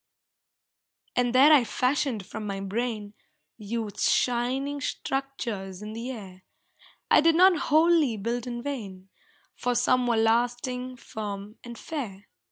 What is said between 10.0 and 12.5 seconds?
were lasting, firm and fair.